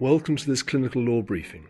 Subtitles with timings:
[0.00, 1.66] Welcome to this clinical law briefing.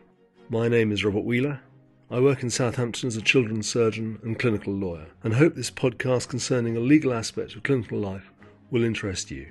[0.50, 1.62] My name is Robert Wheeler.
[2.10, 6.28] I work in Southampton as a children's surgeon and clinical lawyer, and hope this podcast
[6.28, 8.30] concerning a legal aspect of clinical life
[8.70, 9.50] will interest you.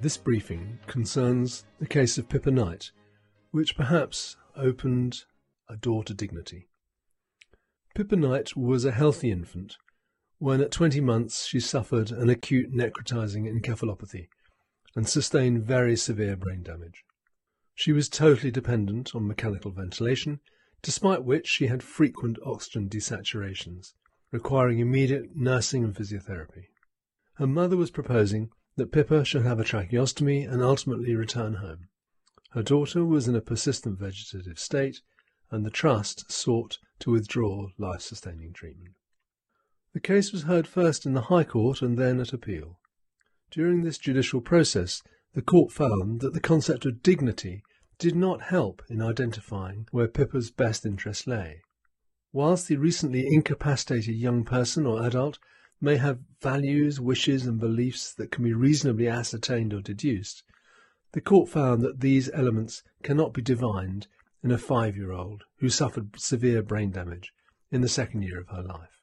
[0.00, 2.90] This briefing concerns the case of Pippa Knight,
[3.50, 5.24] which perhaps opened
[5.68, 6.68] a door to dignity.
[7.94, 9.76] Pippa Knight was a healthy infant
[10.38, 14.26] when at 20 months she suffered an acute necrotizing encephalopathy
[14.96, 17.04] and sustained very severe brain damage.
[17.72, 20.40] She was totally dependent on mechanical ventilation,
[20.82, 23.94] despite which she had frequent oxygen desaturations,
[24.32, 26.66] requiring immediate nursing and physiotherapy.
[27.34, 31.86] Her mother was proposing that Pippa should have a tracheostomy and ultimately return home.
[32.50, 35.00] Her daughter was in a persistent vegetative state
[35.54, 38.96] and the Trust sought to withdraw life sustaining treatment.
[39.92, 42.80] The case was heard first in the High Court and then at appeal.
[43.52, 45.00] During this judicial process,
[45.32, 47.62] the court found that the concept of dignity
[47.98, 51.62] did not help in identifying where Pippa's best interest lay.
[52.32, 55.38] Whilst the recently incapacitated young person or adult
[55.80, 60.42] may have values, wishes, and beliefs that can be reasonably ascertained or deduced,
[61.12, 64.08] the court found that these elements cannot be divined
[64.44, 67.32] in a five year old who suffered severe brain damage
[67.72, 69.00] in the second year of her life.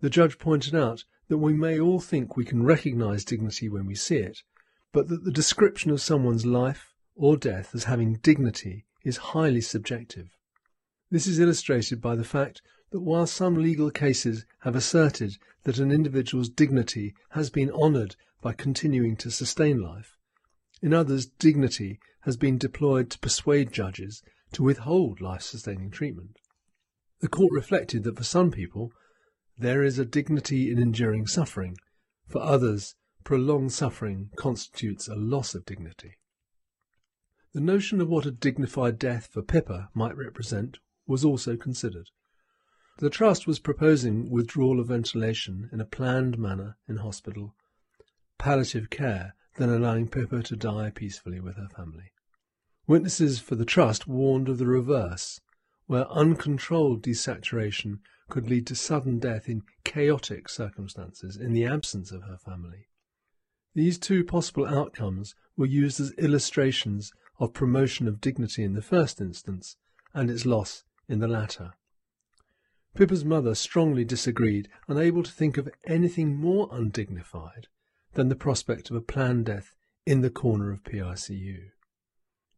[0.00, 3.94] The judge pointed out that we may all think we can recognize dignity when we
[3.94, 4.38] see it,
[4.90, 10.30] but that the description of someone's life or death as having dignity is highly subjective.
[11.10, 15.92] This is illustrated by the fact that while some legal cases have asserted that an
[15.92, 20.16] individual's dignity has been honoured by continuing to sustain life,
[20.80, 26.38] in others dignity has been deployed to persuade judges to withhold life sustaining treatment.
[27.20, 28.92] The court reflected that for some people,
[29.56, 31.76] there is a dignity in enduring suffering.
[32.26, 36.18] For others, prolonged suffering constitutes a loss of dignity.
[37.52, 42.08] The notion of what a dignified death for Pippa might represent was also considered.
[42.98, 47.54] The Trust was proposing withdrawal of ventilation in a planned manner in hospital,
[48.38, 52.12] palliative care, then allowing Pippa to die peacefully with her family.
[52.86, 55.40] Witnesses for the Trust warned of the reverse,
[55.86, 62.22] where uncontrolled desaturation could lead to sudden death in chaotic circumstances in the absence of
[62.22, 62.88] her family.
[63.74, 69.20] These two possible outcomes were used as illustrations of promotion of dignity in the first
[69.20, 69.76] instance
[70.12, 71.74] and its loss in the latter.
[72.94, 77.68] Pippa's mother strongly disagreed, unable to think of anything more undignified
[78.14, 81.70] than the prospect of a planned death in the corner of PICU.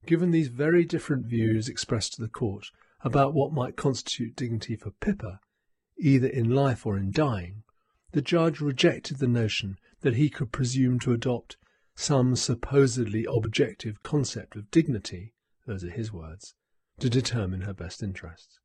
[0.06, 2.70] Given these very different views expressed to the court
[3.00, 5.41] about what might constitute dignity for Pippa,
[5.97, 7.62] either in life or in dying,
[8.12, 11.56] the judge rejected the notion that he could presume to adopt
[11.94, 15.32] some supposedly objective concept of dignity,
[15.66, 16.54] those are his words,
[16.98, 18.59] to determine her best interests.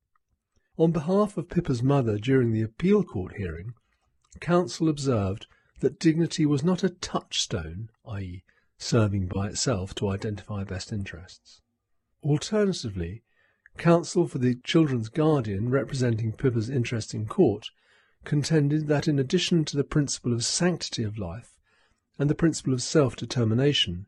[0.78, 3.74] On behalf of Pippa's mother during the appeal court hearing,
[4.42, 5.48] counsel observed
[5.80, 8.44] that dignity was not a touchstone, i.e.,
[8.80, 11.62] serving by itself to identify best interests.
[12.24, 13.22] Alternatively,
[13.78, 17.70] counsel for the children's guardian representing Pippa's interest in court
[18.24, 21.58] contended that in addition to the principle of sanctity of life
[22.18, 24.06] and the principle of self-determination,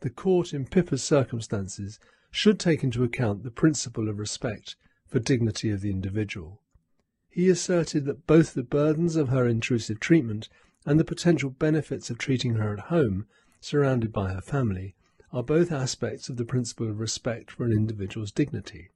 [0.00, 4.76] the court in Pippa's circumstances should take into account the principle of respect
[5.06, 6.62] for dignity of the individual.
[7.28, 10.48] He asserted that both the burdens of her intrusive treatment
[10.84, 13.26] and the potential benefits of treating her at home
[13.60, 14.94] surrounded by her family,
[15.32, 18.88] are both aspects of the principle of respect for an individual's dignity.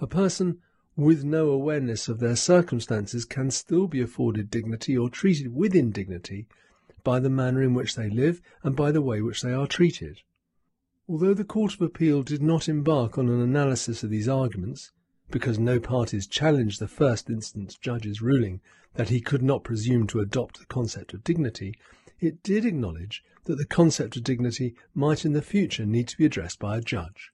[0.00, 0.60] A person
[0.96, 6.46] with no awareness of their circumstances can still be afforded dignity or treated with indignity
[7.04, 10.20] by the manner in which they live and by the way which they are treated.
[11.08, 14.90] Although the Court of Appeal did not embark on an analysis of these arguments,
[15.30, 18.60] because no parties challenged the first instance judge's ruling
[18.94, 21.74] that he could not presume to adopt the concept of dignity,
[22.20, 26.24] it did acknowledge that the concept of dignity might in the future need to be
[26.24, 27.30] addressed by a judge.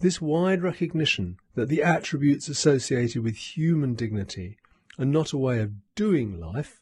[0.00, 4.58] This wide recognition that the attributes associated with human dignity
[4.98, 6.80] are not a way of doing life,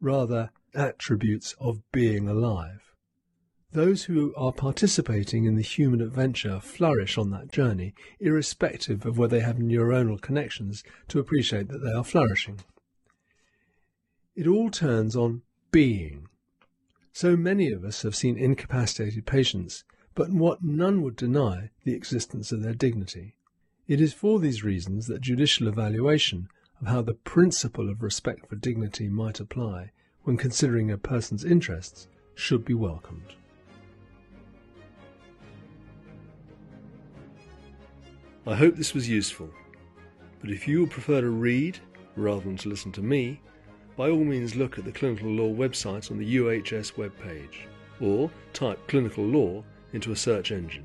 [0.00, 2.92] rather attributes of being alive.
[3.72, 9.38] Those who are participating in the human adventure flourish on that journey, irrespective of whether
[9.38, 12.60] they have neuronal connections to appreciate that they are flourishing.
[14.36, 16.28] It all turns on being.
[17.14, 22.52] So many of us have seen incapacitated patients, but what none would deny the existence
[22.52, 23.34] of their dignity.
[23.86, 26.48] It is for these reasons that judicial evaluation
[26.80, 29.92] of how the principle of respect for dignity might apply
[30.22, 33.34] when considering a person's interests should be welcomed.
[38.46, 39.50] I hope this was useful,
[40.40, 41.78] but if you would prefer to read
[42.16, 43.40] rather than to listen to me,
[43.96, 47.66] by all means look at the Clinical Law website on the UHS webpage,
[48.00, 49.62] or type Clinical Law
[49.92, 50.84] into a search engine.